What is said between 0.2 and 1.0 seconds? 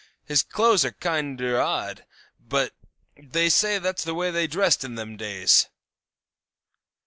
His clothes are